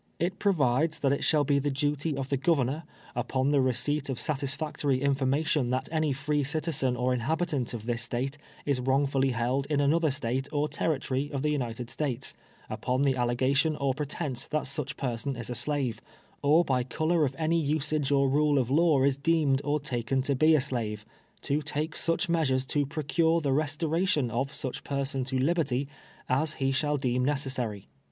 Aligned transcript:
It 0.17 0.39
provides 0.39 0.97
that 0.97 1.11
it 1.13 1.23
shall 1.23 1.43
be 1.43 1.59
the 1.59 1.69
duty 1.69 2.17
of 2.17 2.29
the 2.29 2.35
Governor, 2.37 2.85
u})on 3.15 3.51
the 3.51 3.61
re 3.61 3.71
ceipt 3.71 4.09
of 4.09 4.19
satisfactory 4.19 4.99
information 4.99 5.69
that 5.69 5.87
any 5.91 6.11
free 6.11 6.43
citizen 6.43 6.95
or 6.95 7.13
inhabitant 7.13 7.75
of 7.75 7.85
this 7.85 8.01
State, 8.01 8.39
is 8.65 8.79
wrongfully 8.79 9.29
held 9.29 9.67
in 9.67 9.79
another 9.79 10.09
State 10.09 10.47
or 10.51 10.67
Territory 10.67 11.29
of 11.31 11.43
the 11.43 11.51
United 11.51 11.87
States, 11.91 12.33
upon 12.67 13.03
the 13.03 13.15
al 13.15 13.27
legation 13.27 13.75
or 13.79 13.93
pretence 13.93 14.47
that 14.47 14.65
such 14.65 14.97
person 14.97 15.35
is 15.35 15.51
a 15.51 15.53
slave, 15.53 16.01
or 16.41 16.65
by 16.65 16.83
color 16.83 17.23
of 17.23 17.35
any 17.37 17.61
usage 17.61 18.11
or 18.11 18.27
rule 18.27 18.57
of 18.57 18.71
law 18.71 19.03
is 19.03 19.17
deemed 19.17 19.61
or 19.63 19.79
taken 19.79 20.23
to 20.23 20.33
be 20.33 20.55
a 20.55 20.61
slave, 20.61 21.05
to 21.43 21.61
take 21.61 21.95
such 21.95 22.27
measures 22.27 22.65
to 22.65 22.87
procure 22.87 23.39
the 23.39 23.53
restoration 23.53 24.31
of 24.31 24.51
such 24.51 24.83
person 24.83 25.23
to 25.23 25.37
liberty, 25.37 25.87
as 26.27 26.53
he 26.53 26.71
shall 26.71 26.97
deem 26.97 27.23
necessary. 27.23 27.85